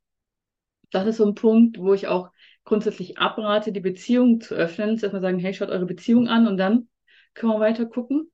[0.92, 2.30] Das ist so ein Punkt, wo ich auch
[2.64, 4.98] grundsätzlich abrate, die Beziehung zu öffnen.
[4.98, 6.88] Dass wir sagen, hey, schaut eure Beziehung an und dann
[7.34, 8.32] können wir weiter gucken.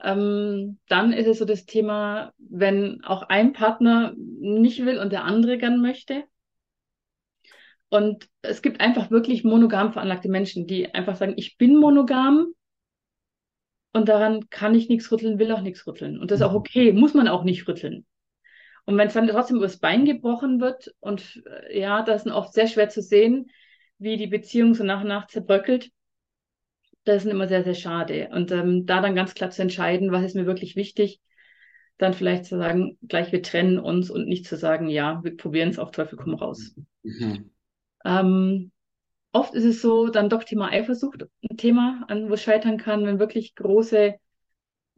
[0.00, 5.24] Ähm, dann ist es so das Thema, wenn auch ein Partner nicht will und der
[5.24, 6.24] andere gern möchte,
[7.92, 12.54] und es gibt einfach wirklich monogam veranlagte Menschen, die einfach sagen, ich bin monogam
[13.92, 16.18] und daran kann ich nichts rütteln, will auch nichts rütteln.
[16.18, 18.06] Und das ist auch okay, muss man auch nicht rütteln.
[18.86, 22.54] Und wenn es dann trotzdem übers Bein gebrochen wird und äh, ja, das ist oft
[22.54, 23.50] sehr schwer zu sehen,
[23.98, 25.90] wie die Beziehung so nach und nach zerbröckelt,
[27.04, 28.28] das ist immer sehr, sehr schade.
[28.32, 31.20] Und ähm, da dann ganz klar zu entscheiden, was ist mir wirklich wichtig,
[31.98, 35.68] dann vielleicht zu sagen, gleich wir trennen uns und nicht zu sagen, ja, wir probieren
[35.68, 36.74] es auf Teufel komm raus.
[37.02, 37.50] Mhm.
[38.04, 38.72] Ähm,
[39.32, 43.04] oft ist es so, dann doch Thema Eifersucht ein Thema, an wo es scheitern kann,
[43.06, 44.14] wenn wirklich große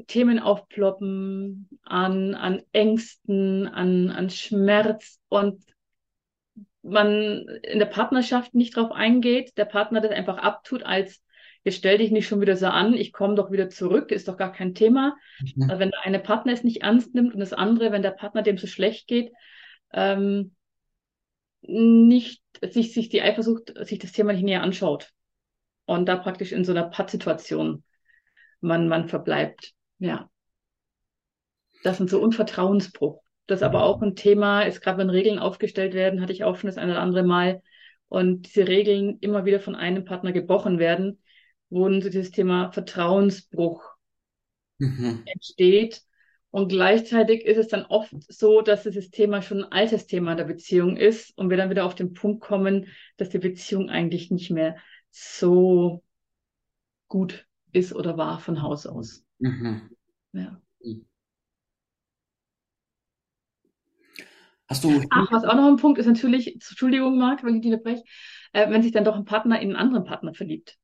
[0.07, 5.63] Themen aufploppen an, an Ängsten, an, an Schmerz und
[6.83, 11.24] man in der Partnerschaft nicht drauf eingeht, der Partner das einfach abtut als
[11.65, 14.37] jetzt stell dich nicht schon wieder so an, ich komme doch wieder zurück, ist doch
[14.37, 15.17] gar kein Thema.
[15.41, 15.63] Mhm.
[15.63, 18.43] Also wenn der eine Partner es nicht ernst nimmt und das andere, wenn der Partner
[18.43, 19.33] dem so schlecht geht,
[19.93, 20.55] ähm,
[21.63, 25.11] nicht sich, sich die Eifersucht, sich das Thema nicht näher anschaut
[25.87, 27.83] und da praktisch in so einer Pattsituation
[28.61, 29.73] man, man verbleibt.
[29.99, 30.31] Ja.
[31.83, 33.23] Das sind so Unvertrauensbruch.
[33.47, 36.57] Das ist aber auch ein Thema ist, gerade wenn Regeln aufgestellt werden, hatte ich auch
[36.57, 37.63] schon das eine oder andere Mal,
[38.09, 41.19] und diese Regeln immer wieder von einem Partner gebrochen werden,
[41.75, 43.83] wo so dieses Thema Vertrauensbruch
[44.79, 45.23] mhm.
[45.27, 46.03] entsteht
[46.55, 50.45] und gleichzeitig ist es dann oft so, dass dieses Thema schon ein altes Thema der
[50.45, 54.53] Beziehung ist und wir dann wieder auf den Punkt kommen, dass die Beziehung eigentlich nicht
[54.53, 54.77] mehr
[55.11, 56.05] so
[57.09, 59.25] gut ist oder war von Haus aus.
[59.41, 59.91] Mhm.
[60.33, 60.61] Ja.
[64.69, 65.03] Hast du.
[65.11, 68.05] Ach, was auch noch ein Punkt ist natürlich, Entschuldigung, Marc, wenn ich die unterbreche,
[68.53, 70.79] äh, wenn sich dann doch ein Partner in einen anderen Partner verliebt.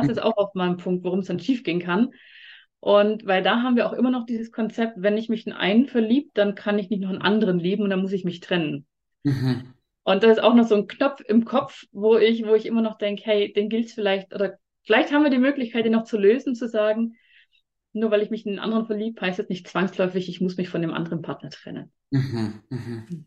[0.00, 2.10] Das ist auch oft mal ein Punkt, warum es dann schiefgehen kann.
[2.80, 5.86] Und weil da haben wir auch immer noch dieses Konzept, wenn ich mich in einen
[5.86, 8.86] verliebt, dann kann ich nicht noch einen anderen lieben und dann muss ich mich trennen.
[9.22, 9.74] Mhm.
[10.02, 12.82] Und da ist auch noch so ein Knopf im Kopf, wo ich, wo ich immer
[12.82, 16.04] noch denke, hey, den gilt es vielleicht oder Vielleicht haben wir die Möglichkeit, die noch
[16.04, 17.16] zu lösen, zu sagen,
[17.92, 20.68] nur weil ich mich in einen anderen verliebe, heißt das nicht zwangsläufig, ich muss mich
[20.68, 21.90] von dem anderen Partner trennen.
[22.10, 23.24] Mhm, mhm.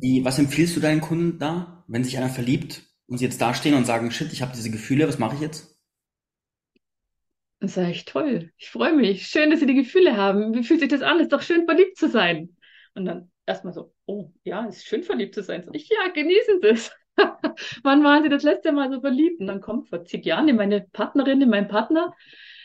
[0.00, 3.74] Wie, was empfiehlst du deinen Kunden da, wenn sich einer verliebt und sie jetzt dastehen
[3.74, 5.74] und sagen, shit, ich habe diese Gefühle, was mache ich jetzt?
[7.60, 10.54] Dann sage ich, toll, ich freue mich, schön, dass Sie die Gefühle haben.
[10.54, 11.20] Wie fühlt sich das an?
[11.20, 12.56] Ist doch schön, verliebt zu sein.
[12.94, 15.62] Und dann erstmal so, oh, ja, ist schön, verliebt zu sein.
[15.64, 16.92] Sag ich, ja, genießen Sie es.
[17.82, 19.40] Wann waren Sie das letzte Mal so verliebt?
[19.40, 22.12] Und dann kommt vor zig Jahren in meine Partnerin, in meinen Partner.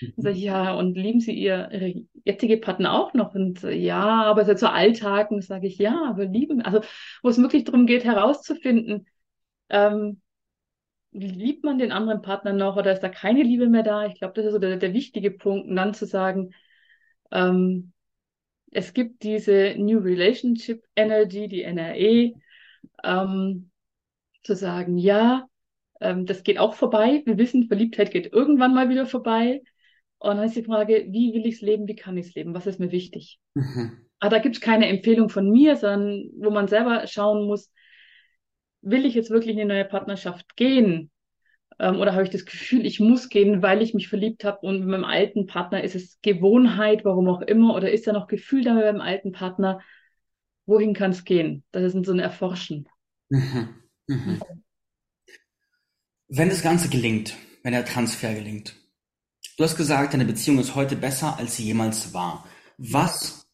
[0.01, 1.93] Dann sage ich, ja, und lieben Sie Ihr, Ihre
[2.25, 3.35] jetzige Partner auch noch?
[3.35, 5.31] Und ja, aber es ist so Alltag.
[5.31, 6.61] Und sage ich, ja, aber lieben.
[6.61, 6.81] Also,
[7.21, 9.07] wo es wirklich darum geht, herauszufinden,
[9.69, 10.21] ähm,
[11.11, 14.05] liebt man den anderen Partner noch oder ist da keine Liebe mehr da?
[14.05, 15.67] Ich glaube, das ist so der, der wichtige Punkt.
[15.67, 16.53] Und dann zu sagen,
[17.31, 17.93] ähm,
[18.71, 22.33] es gibt diese New Relationship Energy, die NRE,
[23.03, 23.71] ähm,
[24.43, 25.47] zu sagen, ja,
[25.99, 27.23] ähm, das geht auch vorbei.
[27.25, 29.61] Wir wissen, Verliebtheit geht irgendwann mal wieder vorbei.
[30.19, 32.53] Und dann ist die Frage, wie will ich es leben, wie kann ich es leben,
[32.53, 33.39] was ist mir wichtig?
[33.53, 34.05] Mhm.
[34.19, 37.71] Aber da gibt es keine Empfehlung von mir, sondern wo man selber schauen muss,
[38.81, 41.11] will ich jetzt wirklich in eine neue Partnerschaft gehen?
[41.79, 44.79] Ähm, oder habe ich das Gefühl, ich muss gehen, weil ich mich verliebt habe und
[44.79, 48.63] mit meinem alten Partner ist es Gewohnheit, warum auch immer, oder ist da noch Gefühl
[48.63, 49.79] da mit meinem alten Partner?
[50.65, 51.63] Wohin kann es gehen?
[51.71, 52.87] Das ist so ein Erforschen.
[53.29, 53.69] Mhm.
[54.07, 54.41] Mhm.
[56.27, 58.75] Wenn das Ganze gelingt, wenn der Transfer gelingt,
[59.57, 62.45] du hast gesagt, deine Beziehung ist heute besser, als sie jemals war.
[62.77, 63.47] Was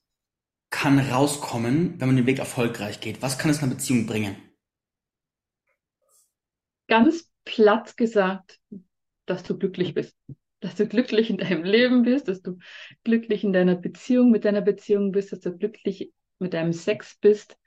[0.69, 3.21] kann rauskommen, wenn man den Weg erfolgreich geht?
[3.21, 4.35] Was kann es einer Beziehung bringen?
[6.87, 8.59] Ganz platt gesagt,
[9.25, 10.15] dass du glücklich bist.
[10.61, 12.57] Dass du glücklich in deinem Leben bist, dass du
[13.03, 17.57] glücklich in deiner Beziehung mit deiner Beziehung bist, dass du glücklich mit deinem Sex bist,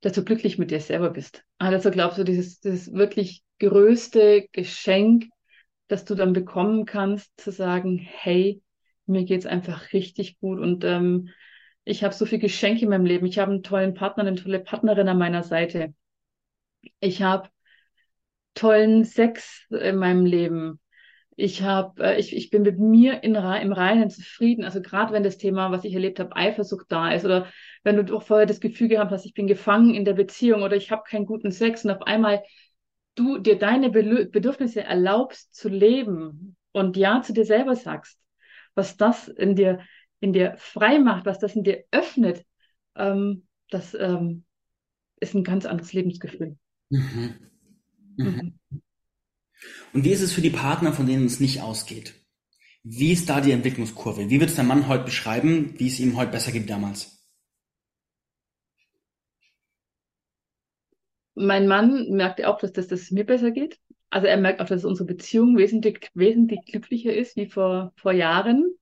[0.00, 1.44] dass du glücklich mit dir selber bist.
[1.58, 5.26] Also glaubst du, dieses, dieses wirklich größte Geschenk,
[5.88, 8.62] das du dann bekommen kannst, zu sagen, hey,
[9.06, 11.30] mir geht's einfach richtig gut und ähm,
[11.84, 13.24] ich habe so viel Geschenke in meinem Leben.
[13.24, 15.94] Ich habe einen tollen Partner, eine tolle Partnerin an meiner Seite.
[17.00, 17.48] Ich habe
[18.58, 20.80] tollen Sex in meinem Leben.
[21.36, 24.64] Ich habe, äh, ich, ich bin mit mir in, im Reinen zufrieden.
[24.64, 27.46] Also gerade wenn das Thema, was ich erlebt habe, Eifersucht da ist oder
[27.84, 30.76] wenn du doch vorher das Gefühl gehabt hast, ich bin gefangen in der Beziehung oder
[30.76, 32.42] ich habe keinen guten Sex und auf einmal
[33.14, 38.18] du dir deine Bedürfnisse erlaubst zu leben und ja zu dir selber sagst,
[38.74, 39.80] was das in dir
[40.20, 42.44] in dir frei macht, was das in dir öffnet,
[42.96, 44.44] ähm, das ähm,
[45.20, 46.56] ist ein ganz anderes Lebensgefühl.
[46.90, 47.36] Mhm.
[48.18, 48.58] Mhm.
[49.92, 52.14] Und wie ist es für die Partner, von denen es nicht ausgeht?
[52.82, 54.28] Wie ist da die Entwicklungskurve?
[54.30, 57.18] Wie wird es der Mann heute beschreiben, wie es ihm heute besser geht damals?
[61.34, 63.78] Mein Mann merkt auch, dass das, dass es mir besser geht.
[64.10, 68.74] Also er merkt auch, dass unsere Beziehung wesentlich, wesentlich glücklicher ist wie vor, vor Jahren.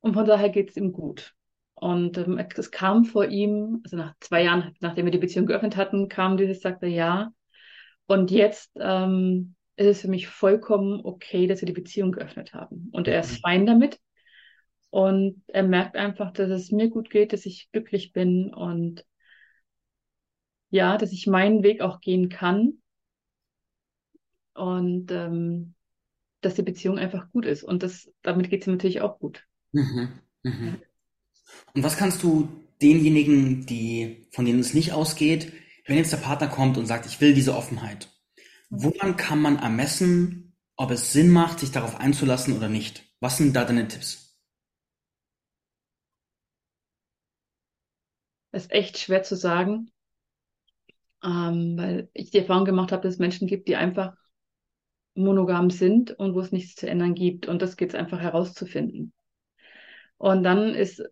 [0.00, 1.34] Und von daher geht es ihm gut.
[1.74, 5.76] Und ähm, es kam vor ihm, also nach zwei Jahren, nachdem wir die Beziehung geöffnet
[5.76, 7.32] hatten, kam dieses, sagte ja,
[8.10, 12.88] und jetzt ähm, ist es für mich vollkommen okay, dass wir die Beziehung geöffnet haben.
[12.90, 13.36] Und er ist mhm.
[13.36, 14.00] fein damit.
[14.90, 19.06] Und er merkt einfach, dass es mir gut geht, dass ich glücklich bin und
[20.70, 22.82] ja, dass ich meinen Weg auch gehen kann.
[24.54, 25.76] Und ähm,
[26.40, 27.62] dass die Beziehung einfach gut ist.
[27.62, 29.46] Und das, damit geht es ihm natürlich auch gut.
[29.70, 30.08] Mhm.
[30.42, 30.82] Mhm.
[31.74, 32.48] Und was kannst du
[32.82, 35.52] denjenigen, die, von denen es nicht ausgeht,
[35.90, 38.08] wenn jetzt der Partner kommt und sagt, ich will diese Offenheit,
[38.68, 43.02] woran kann man ermessen, ob es Sinn macht, sich darauf einzulassen oder nicht?
[43.18, 44.40] Was sind da deine Tipps?
[48.52, 49.90] Das ist echt schwer zu sagen,
[51.24, 54.14] ähm, weil ich die Erfahrung gemacht habe, dass es Menschen gibt, die einfach
[55.16, 57.48] monogam sind und wo es nichts zu ändern gibt.
[57.48, 59.12] Und das geht es einfach herauszufinden.
[60.18, 61.02] Und dann ist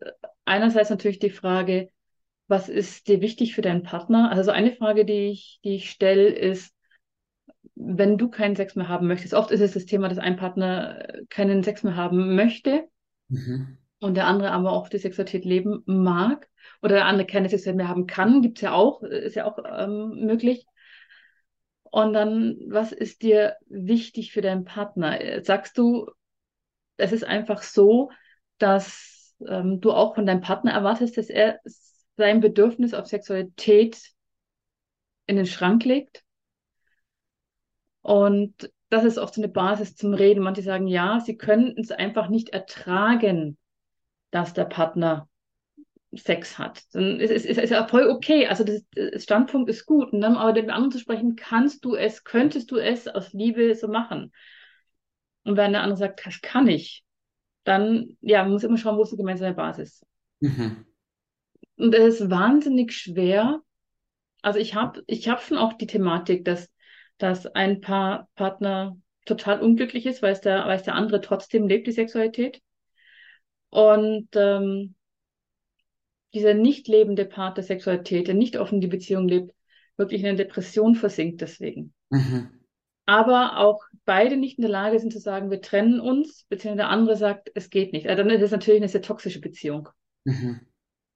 [0.44, 1.90] einerseits natürlich die Frage,
[2.48, 4.30] was ist dir wichtig für deinen Partner?
[4.32, 6.74] Also eine Frage, die ich, die ich stelle, ist,
[7.74, 11.06] wenn du keinen Sex mehr haben möchtest, oft ist es das Thema, dass ein Partner
[11.28, 12.88] keinen Sex mehr haben möchte
[13.28, 13.78] mhm.
[14.00, 16.48] und der andere aber auch die Sexualität leben mag
[16.82, 20.24] oder der andere keine Sexualität mehr haben kann, gibt's ja auch, ist ja auch ähm,
[20.26, 20.66] möglich.
[21.90, 25.42] Und dann, was ist dir wichtig für deinen Partner?
[25.42, 26.10] Sagst du,
[26.96, 28.10] es ist einfach so,
[28.58, 31.60] dass ähm, du auch von deinem Partner erwartest, dass er
[32.18, 33.98] sein Bedürfnis auf Sexualität
[35.26, 36.24] in den Schrank legt.
[38.02, 40.42] Und das ist oft so eine Basis zum Reden.
[40.42, 43.56] Manche sagen, ja, sie können es einfach nicht ertragen,
[44.30, 45.28] dass der Partner
[46.12, 46.82] Sex hat.
[46.92, 48.46] Dann ist, ist, ist ja voll okay.
[48.46, 50.08] Also das, das Standpunkt ist gut.
[50.12, 53.88] Dann aber den anderen zu sprechen, kannst du es, könntest du es aus Liebe so
[53.88, 54.32] machen?
[55.44, 57.04] Und wenn der andere sagt, das kann ich,
[57.64, 60.04] dann, ja, man muss immer schauen, wo ist die gemeinsame Basis.
[60.40, 60.87] Mhm.
[61.78, 63.60] Und es ist wahnsinnig schwer.
[64.42, 66.68] Also ich habe ich hab schon auch die Thematik, dass,
[67.18, 71.68] dass ein Paar Partner total unglücklich ist, weil es der, weil es der andere trotzdem
[71.68, 72.60] lebt, die Sexualität.
[73.70, 74.94] Und ähm,
[76.34, 79.54] dieser nicht lebende Part der Sexualität, der nicht offen die Beziehung lebt,
[79.96, 81.94] wirklich in eine Depression versinkt deswegen.
[82.10, 82.50] Mhm.
[83.06, 86.90] Aber auch beide nicht in der Lage sind zu sagen, wir trennen uns, beziehungsweise der
[86.90, 88.06] andere sagt, es geht nicht.
[88.06, 89.88] Also dann ist es natürlich eine sehr toxische Beziehung.
[90.24, 90.60] Mhm.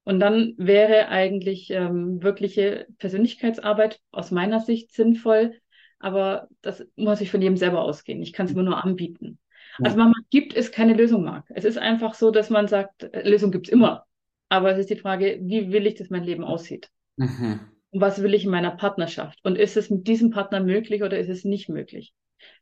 [0.05, 5.61] Und dann wäre eigentlich ähm, wirkliche Persönlichkeitsarbeit aus meiner Sicht sinnvoll,
[6.01, 8.21] aber das muss ich von jedem selber ausgehen.
[8.21, 9.39] Ich kann es immer nur anbieten.
[9.79, 9.87] Ja.
[9.87, 11.47] Also man gibt es keine Lösung, Marc.
[11.51, 14.05] Es ist einfach so, dass man sagt, äh, Lösung gibt es immer.
[14.49, 16.91] Aber es ist die Frage, wie will ich, dass mein Leben aussieht?
[17.17, 17.61] Mhm.
[17.91, 19.39] Und was will ich in meiner Partnerschaft?
[19.45, 22.13] Und ist es mit diesem Partner möglich oder ist es nicht möglich?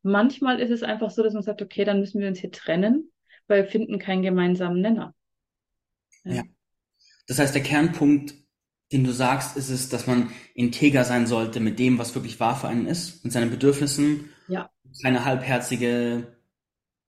[0.02, 3.10] Manchmal ist es einfach so, dass man sagt, okay, dann müssen wir uns hier trennen,
[3.46, 5.14] weil wir finden keinen gemeinsamen Nenner.
[6.24, 6.34] Ja.
[6.34, 6.42] ja.
[7.30, 8.34] Das heißt, der Kernpunkt
[8.92, 12.56] den du sagst, ist es, dass man integer sein sollte mit dem, was wirklich wahr
[12.56, 14.30] für einen ist, mit seinen Bedürfnissen.
[14.48, 14.70] Ja.
[15.02, 16.36] Keine halbherzige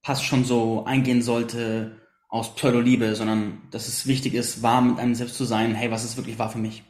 [0.03, 5.15] Pass schon so eingehen sollte aus Pseudoliebe, sondern dass es wichtig ist, wahr mit einem
[5.15, 5.75] selbst zu sein.
[5.75, 6.85] Hey, was ist wirklich wahr für mich?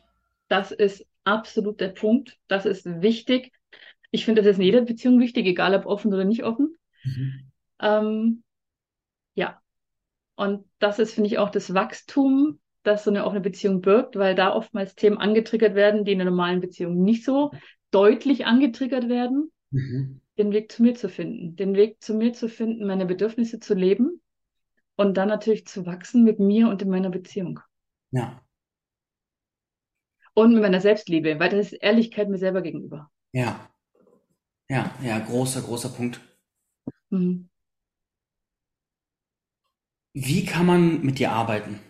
[0.49, 2.39] Das ist absolut der Punkt.
[2.49, 3.53] Das ist wichtig.
[4.11, 6.77] Ich finde, das ist in jeder Beziehung wichtig, egal ob offen oder nicht offen.
[7.03, 7.51] Mhm.
[7.81, 8.43] Ähm,
[9.35, 9.61] ja.
[10.37, 14.35] Und das ist, finde ich, auch das Wachstum das so eine offene Beziehung birgt, weil
[14.35, 17.53] da oftmals Themen angetriggert werden, die in einer normalen Beziehung nicht so
[17.91, 20.21] deutlich angetriggert werden, mhm.
[20.39, 23.75] den Weg zu mir zu finden, den Weg zu mir zu finden, meine Bedürfnisse zu
[23.75, 24.21] leben
[24.97, 27.61] und dann natürlich zu wachsen mit mir und in meiner Beziehung.
[28.11, 28.43] Ja.
[30.35, 33.11] Und mit meiner Selbstliebe, weil das ist Ehrlichkeit mir selber gegenüber.
[33.33, 33.69] Ja.
[34.69, 36.21] Ja, ja, großer, großer Punkt.
[37.11, 37.51] Mhm.
[40.15, 41.81] Wie kann man mit dir arbeiten?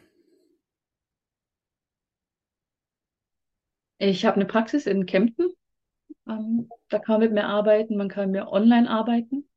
[4.11, 5.53] Ich habe eine Praxis in Kempten.
[6.27, 9.49] Ähm, da kann man mit mir arbeiten, man kann mit mir online arbeiten.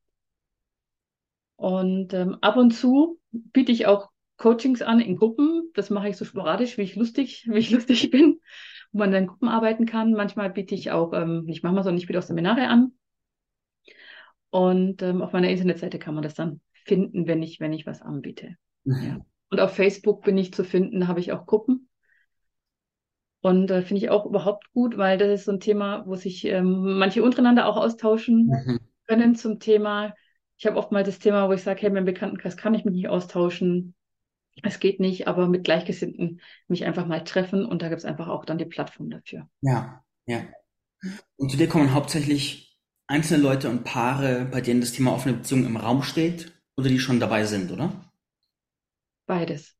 [1.56, 5.70] Und ähm, ab und zu biete ich auch Coachings an in Gruppen.
[5.74, 8.40] Das mache ich so sporadisch, wie ich lustig, wie ich lustig bin,
[8.92, 10.12] wo man dann in Gruppen arbeiten kann.
[10.12, 12.92] Manchmal biete ich auch, ähm, nicht manchmal, sondern ich biete auch Seminare an.
[14.50, 18.00] Und ähm, auf meiner Internetseite kann man das dann finden, wenn ich, wenn ich was
[18.00, 18.54] anbiete.
[18.84, 19.02] Mhm.
[19.02, 19.18] Ja.
[19.50, 21.85] Und auf Facebook bin ich zu finden, da habe ich auch Gruppen.
[23.46, 26.44] Und äh, finde ich auch überhaupt gut, weil das ist so ein Thema, wo sich
[26.46, 28.80] ähm, manche untereinander auch austauschen mhm.
[29.06, 30.16] können zum Thema.
[30.56, 33.08] Ich habe oftmals das Thema, wo ich sage, hey, mein Bekanntenkreis kann ich mich nicht
[33.08, 33.94] austauschen.
[34.64, 38.26] Es geht nicht, aber mit Gleichgesinnten mich einfach mal treffen und da gibt es einfach
[38.26, 39.48] auch dann die Plattform dafür.
[39.60, 40.42] Ja, ja.
[41.36, 45.66] Und zu dir kommen hauptsächlich einzelne Leute und Paare, bei denen das Thema offene Beziehung
[45.66, 47.92] im Raum steht oder die schon dabei sind, oder?
[49.26, 49.75] Beides.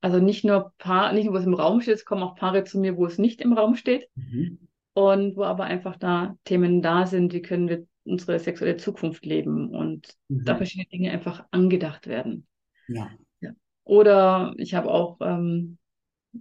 [0.00, 2.78] Also nicht nur Paar, nicht nur was im Raum steht, es kommen auch Paare zu
[2.78, 4.08] mir, wo es nicht im Raum steht.
[4.14, 4.58] Mhm.
[4.94, 9.70] Und wo aber einfach da Themen da sind, wie können wir unsere sexuelle Zukunft leben
[9.70, 10.44] und mhm.
[10.44, 12.46] da verschiedene Dinge einfach angedacht werden.
[12.88, 13.10] Ja.
[13.40, 13.50] ja.
[13.84, 15.78] Oder ich habe auch ähm,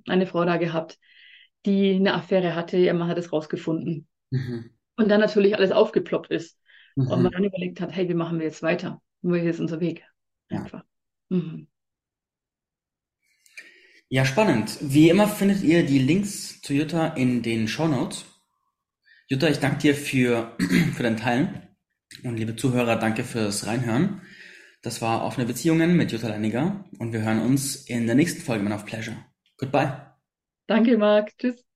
[0.07, 0.97] eine Frau da gehabt,
[1.65, 4.07] die eine Affäre hatte, ihr Mann hat es rausgefunden.
[4.29, 4.71] Mhm.
[4.95, 6.57] Und dann natürlich alles aufgeploppt ist.
[6.95, 7.07] Mhm.
[7.07, 9.01] Und man dann überlegt hat, hey, wie machen wir jetzt weiter?
[9.21, 10.05] Wo ist unser Weg?
[10.49, 10.83] Einfach.
[11.29, 11.37] Ja.
[11.37, 11.67] Mhm.
[14.09, 14.77] Ja, spannend.
[14.79, 18.25] Wie immer findet ihr die Links zu Jutta in den Show Notes.
[19.27, 20.55] Jutta, ich danke dir für,
[20.95, 21.67] für dein Teilen.
[22.23, 24.21] Und liebe Zuhörer, danke fürs Reinhören.
[24.81, 28.63] Das war Offene Beziehungen mit Jutta Leiniger und wir hören uns in der nächsten Folge
[28.63, 29.17] Man of Pleasure.
[29.57, 30.13] Goodbye.
[30.67, 31.37] Danke, Marc.
[31.37, 31.66] Tschüss.